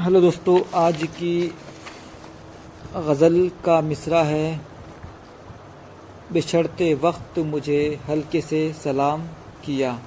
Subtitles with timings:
[0.00, 1.54] Hello दोस्तों, आज की
[2.96, 4.60] गज़ल का मिसरा है।
[6.32, 9.22] बिछड़ते वक्त मुझे हल्के से सलाम
[9.64, 9.98] किया।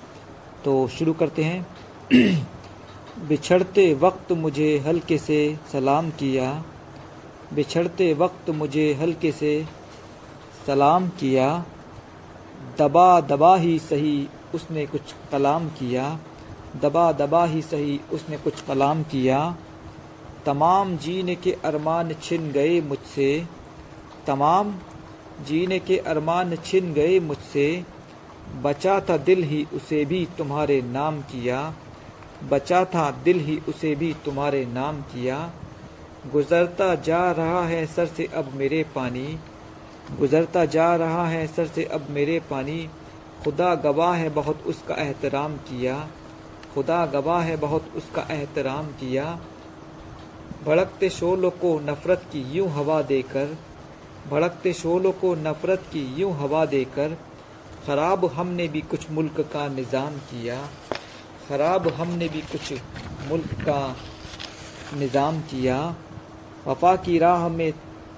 [0.66, 1.68] तो शुरू करते हैं।
[3.28, 6.64] बिछड़ते वक्त मुझे हल्के से सलाम किया।
[7.54, 9.66] बिछड़ते वक्त मुझे हल्के से
[10.68, 11.66] सलाम किया।
[12.80, 16.20] दबा दबा ही सही उसने कुछ कलाम किया।
[16.82, 19.58] दबा दबा ही सही उसने कुछ कलाम किया।
[20.46, 23.46] तमाम जीने के अरमान छिन गए मुझसे।
[24.28, 24.76] तमाम
[25.48, 27.86] जीने के अरमान छिन गए मुझसे।
[28.62, 31.74] बचा था दिल ही उसे भी तुम्हारे नाम किया।
[32.50, 35.52] बचा था दिल ही उसे भी तुम्हारे नाम किया।
[36.32, 39.40] गुजरता जा रहा है सर से अब मेरे पानी।
[40.20, 42.90] गुजरता जा रहा है सर से अब मेरे पानी।
[43.44, 46.08] खुदा गवाह है बहुत उसका एहतराम किया।
[46.74, 49.40] खुदा गवाह है बहुत उसका एहतराम किया।
[50.66, 53.58] भड़कते शोलों को नफरत की यूँ हवा देकर,
[54.32, 57.18] भड़कते शोलों को नफरत की यूँ हवा देकर,
[57.88, 60.58] खराब हमने भी कुछ मुल्क का निज़ाम किया,
[61.50, 62.74] खराब हमने भी कुछ
[63.30, 63.96] मुल्क का
[64.98, 65.78] निज़ाम किया,
[66.68, 67.72] वफा की राह में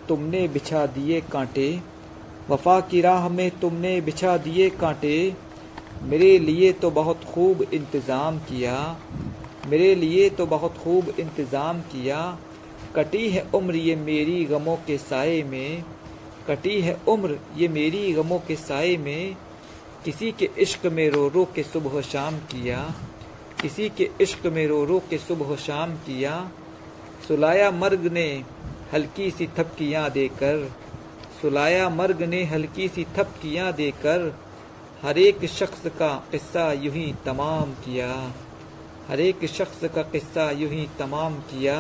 [0.08, 1.70] तुमने बिछा दिए कांटे,
[2.50, 5.36] वफा की राह में तुमने बिछा दिए कांटे,
[6.04, 8.76] मेरे लिए तो बहुत खूब इंतज़ाम किया
[9.64, 12.20] मेरे लिए तो बहुत खूब इंतज़ाम किया।
[12.96, 15.84] कटी है उम्र ये मेरी गमों के साए में।
[16.48, 19.36] कटी है उम्र ये मेरी गमों के साए में।
[20.06, 22.84] किसी के इश्क में रो रो के सुबह शाम किया।
[23.62, 26.36] किसी के इश्क में रो रो के सुबह शाम किया।
[27.28, 28.28] सुलाया मर्ग ने
[28.94, 30.70] हल्की सी थपकियाँ देकर।
[31.42, 34.34] सुलाया मर्ग ने हल्की सी थपकियाँ देकर।
[35.04, 38.10] हर एक शख्स का किस्सा यूँ ही तमाम किया।
[39.10, 41.78] हर एक शख्स का किस्सा यूँ ही तमाम किया,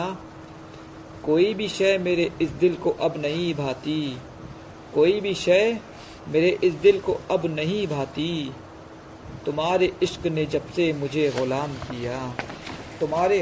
[1.26, 4.18] कोई भी शय मेरे इस दिल को अब नहीं भाती,
[4.96, 5.80] कोई भी शय
[6.28, 8.52] मेरे इस दिल को अब नहीं भाती।
[9.46, 12.20] तुम्हारे इश्क ने जब से मुझे गुलाम किया,
[13.00, 13.40] तुम्हारे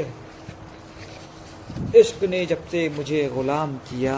[1.96, 4.16] इश्क ने जब से मुझे गुलाम किया।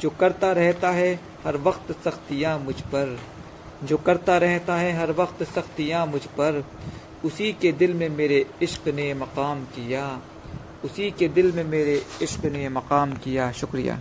[0.00, 1.14] जो करता रहता है
[1.44, 3.18] हर वक्त सख्तियाँ मुझ पर,
[3.84, 6.64] जो करता रहता है हर वक्त सख्तियाँ मुझ पर
[7.24, 10.20] उसी के दिल में मेरे इश्क ने मकाम किया,
[10.84, 14.00] उसी के दिल में मेरे इश्क ने मकाम किया, शुक्रिया।